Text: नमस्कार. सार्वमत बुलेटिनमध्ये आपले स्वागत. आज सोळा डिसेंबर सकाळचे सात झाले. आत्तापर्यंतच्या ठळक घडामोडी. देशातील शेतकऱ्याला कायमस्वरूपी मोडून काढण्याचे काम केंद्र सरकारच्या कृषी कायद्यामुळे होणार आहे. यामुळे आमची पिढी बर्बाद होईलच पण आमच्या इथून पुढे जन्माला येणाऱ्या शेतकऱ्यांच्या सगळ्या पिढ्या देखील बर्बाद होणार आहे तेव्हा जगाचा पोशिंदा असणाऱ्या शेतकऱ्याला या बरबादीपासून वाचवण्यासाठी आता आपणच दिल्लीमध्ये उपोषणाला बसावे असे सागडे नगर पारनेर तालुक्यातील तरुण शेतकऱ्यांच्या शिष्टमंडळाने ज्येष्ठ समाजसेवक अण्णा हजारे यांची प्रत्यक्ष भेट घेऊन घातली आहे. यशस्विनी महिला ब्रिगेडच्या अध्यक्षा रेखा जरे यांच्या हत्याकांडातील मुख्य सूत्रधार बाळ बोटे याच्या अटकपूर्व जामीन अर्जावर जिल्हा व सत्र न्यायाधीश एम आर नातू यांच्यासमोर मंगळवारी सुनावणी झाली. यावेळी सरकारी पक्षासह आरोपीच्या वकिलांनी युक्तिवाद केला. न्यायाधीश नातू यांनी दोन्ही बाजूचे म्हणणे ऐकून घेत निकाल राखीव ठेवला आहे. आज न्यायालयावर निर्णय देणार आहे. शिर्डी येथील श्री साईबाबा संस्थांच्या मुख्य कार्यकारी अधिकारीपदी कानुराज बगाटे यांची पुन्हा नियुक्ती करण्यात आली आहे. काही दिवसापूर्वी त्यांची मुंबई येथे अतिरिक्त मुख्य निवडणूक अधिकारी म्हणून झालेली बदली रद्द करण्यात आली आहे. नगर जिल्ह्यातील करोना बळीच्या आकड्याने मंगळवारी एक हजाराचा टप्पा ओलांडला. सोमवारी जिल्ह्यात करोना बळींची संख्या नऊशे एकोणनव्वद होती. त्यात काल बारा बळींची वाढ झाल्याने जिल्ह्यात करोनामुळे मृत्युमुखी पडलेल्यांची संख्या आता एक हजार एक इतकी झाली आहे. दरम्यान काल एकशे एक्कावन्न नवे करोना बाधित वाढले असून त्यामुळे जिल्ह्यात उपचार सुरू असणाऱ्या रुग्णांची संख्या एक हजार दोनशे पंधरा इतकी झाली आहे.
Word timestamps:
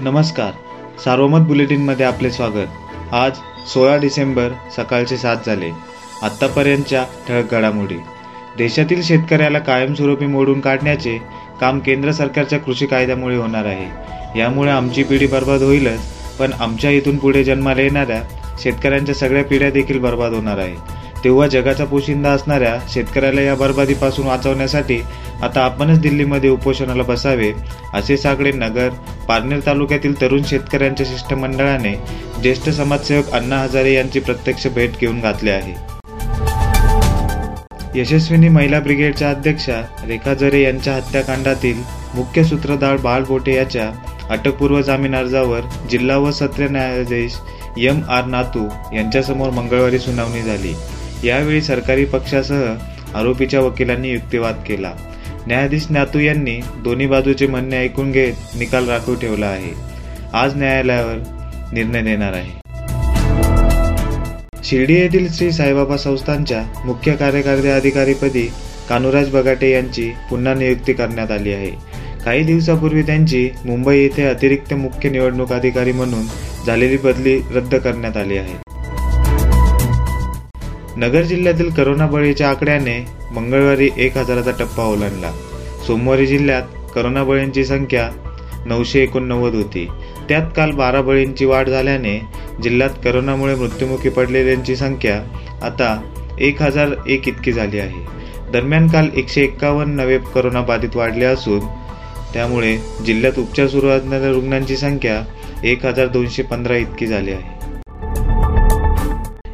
नमस्कार. 0.00 0.50
सार्वमत 1.04 1.46
बुलेटिनमध्ये 1.46 2.06
आपले 2.06 2.30
स्वागत. 2.30 2.66
आज 3.12 3.32
सोळा 3.68 3.96
डिसेंबर 3.96 4.48
सकाळचे 4.76 5.16
सात 5.16 5.36
झाले. 5.46 5.70
आत्तापर्यंतच्या 6.22 7.04
ठळक 7.28 7.54
घडामोडी. 7.54 7.96
देशातील 8.58 9.02
शेतकऱ्याला 9.02 9.58
कायमस्वरूपी 9.58 10.26
मोडून 10.26 10.60
काढण्याचे 10.60 11.18
काम 11.60 11.78
केंद्र 11.78 12.12
सरकारच्या 12.12 12.58
कृषी 12.58 12.86
कायद्यामुळे 12.86 13.36
होणार 13.36 13.64
आहे. 13.64 14.38
यामुळे 14.38 14.70
आमची 14.70 15.02
पिढी 15.02 15.26
बर्बाद 15.26 15.62
होईलच 15.62 16.00
पण 16.38 16.52
आमच्या 16.52 16.90
इथून 16.90 17.16
पुढे 17.16 17.44
जन्माला 17.44 17.82
येणाऱ्या 17.82 18.22
शेतकऱ्यांच्या 18.62 19.14
सगळ्या 19.14 19.44
पिढ्या 19.44 19.70
देखील 19.70 19.98
बर्बाद 19.98 20.32
होणार 20.32 20.58
आहे 20.58 20.97
तेव्हा 21.24 21.46
जगाचा 21.46 21.84
पोशिंदा 21.84 22.30
असणाऱ्या 22.30 22.76
शेतकऱ्याला 22.88 23.40
या 23.40 23.54
बरबादीपासून 23.54 24.26
वाचवण्यासाठी 24.26 25.00
आता 25.42 25.60
आपणच 25.60 26.00
दिल्लीमध्ये 26.00 26.50
उपोषणाला 26.50 27.02
बसावे 27.02 27.52
असे 27.94 28.16
सागडे 28.16 28.52
नगर 28.52 28.88
पारनेर 29.28 29.60
तालुक्यातील 29.66 30.20
तरुण 30.20 30.42
शेतकऱ्यांच्या 30.46 31.06
शिष्टमंडळाने 31.06 31.94
ज्येष्ठ 32.42 32.68
समाजसेवक 32.70 33.30
अण्णा 33.34 33.58
हजारे 33.58 33.92
यांची 33.94 34.20
प्रत्यक्ष 34.20 34.66
भेट 34.66 34.98
घेऊन 35.00 35.20
घातली 35.20 35.50
आहे. 35.50 35.74
यशस्विनी 37.94 38.48
महिला 38.48 38.80
ब्रिगेडच्या 38.80 39.30
अध्यक्षा 39.30 39.80
रेखा 40.08 40.34
जरे 40.34 40.62
यांच्या 40.62 40.94
हत्याकांडातील 40.94 41.82
मुख्य 42.14 42.44
सूत्रधार 42.44 42.96
बाळ 42.96 43.24
बोटे 43.28 43.54
याच्या 43.54 43.90
अटकपूर्व 44.30 44.80
जामीन 44.82 45.14
अर्जावर 45.16 45.60
जिल्हा 45.90 46.16
व 46.16 46.30
सत्र 46.30 46.68
न्यायाधीश 46.70 47.38
एम 47.78 48.02
आर 48.10 48.24
नातू 48.26 48.66
यांच्यासमोर 48.94 49.50
मंगळवारी 49.50 49.98
सुनावणी 49.98 50.42
झाली. 50.42 50.74
यावेळी 51.24 51.62
सरकारी 51.62 52.04
पक्षासह 52.04 52.74
आरोपीच्या 53.14 53.60
वकिलांनी 53.60 54.10
युक्तिवाद 54.10 54.54
केला. 54.66 54.92
न्यायाधीश 55.46 55.86
नातू 55.90 56.18
यांनी 56.18 56.60
दोन्ही 56.76 57.06
बाजूचे 57.06 57.46
म्हणणे 57.46 57.76
ऐकून 57.76 58.12
घेत 58.12 58.32
निकाल 58.58 58.88
राखीव 58.88 59.14
ठेवला 59.14 59.46
आहे. 59.46 59.72
आज 60.32 60.56
न्यायालयावर 60.56 61.16
निर्णय 61.72 62.02
देणार 62.02 62.32
आहे. 62.32 62.60
शिर्डी 64.64 64.94
येथील 64.94 65.32
श्री 65.32 65.52
साईबाबा 65.52 65.96
संस्थांच्या 65.96 66.62
मुख्य 66.84 67.16
कार्यकारी 67.16 67.68
अधिकारीपदी 67.68 68.48
कानुराज 68.88 69.30
बगाटे 69.30 69.70
यांची 69.70 70.12
पुन्हा 70.30 70.54
नियुक्ती 70.54 70.92
करण्यात 70.92 71.30
आली 71.30 71.52
आहे. 71.52 71.70
काही 72.24 72.42
दिवसापूर्वी 72.42 73.02
त्यांची 73.02 73.50
मुंबई 73.64 73.98
येथे 73.98 74.24
अतिरिक्त 74.24 74.74
मुख्य 74.74 75.08
निवडणूक 75.08 75.52
अधिकारी 75.52 75.92
म्हणून 75.92 76.26
झालेली 76.66 76.96
बदली 76.96 77.40
रद्द 77.54 77.74
करण्यात 77.74 78.16
आली 78.16 78.38
आहे. 78.38 78.67
नगर 80.98 81.22
जिल्ह्यातील 81.22 81.70
करोना 81.70 82.06
बळीच्या 82.06 82.48
आकड्याने 82.48 82.98
मंगळवारी 83.32 83.88
एक 83.96 84.16
हजाराचा 84.16 84.50
टप्पा 84.50 84.84
ओलांडला. 84.84 85.30
सोमवारी 85.86 86.26
जिल्ह्यात 86.26 86.62
करोना 86.94 87.22
बळींची 87.24 87.64
संख्या 87.64 88.08
नऊशे 88.66 89.02
एकोणनव्वद 89.02 89.54
होती. 89.54 89.86
त्यात 90.28 90.46
काल 90.56 90.70
बारा 90.70 91.00
बळींची 91.00 91.44
वाढ 91.44 91.68
झाल्याने 91.68 92.18
जिल्ह्यात 92.62 92.90
करोनामुळे 93.04 93.54
मृत्युमुखी 93.54 94.08
पडलेल्यांची 94.08 94.76
संख्या 94.76 95.20
आता 95.62 95.94
एक 96.40 96.62
हजार 96.62 96.88
एक 97.06 97.28
इतकी 97.28 97.52
झाली 97.52 97.78
आहे. 97.78 98.04
दरम्यान 98.52 98.88
काल 98.88 99.08
एकशे 99.16 99.42
एक्कावन्न 99.42 100.00
नवे 100.00 100.18
करोना 100.34 100.60
बाधित 100.60 100.96
वाढले 100.96 101.24
असून 101.24 101.60
त्यामुळे 102.34 102.76
जिल्ह्यात 103.06 103.38
उपचार 103.38 103.66
सुरू 103.66 103.88
असणाऱ्या 103.88 104.30
रुग्णांची 104.30 104.76
संख्या 104.76 105.22
एक 105.64 105.86
हजार 105.86 106.06
दोनशे 106.06 106.42
पंधरा 106.42 106.76
इतकी 106.76 107.06
झाली 107.06 107.32
आहे. 107.32 107.57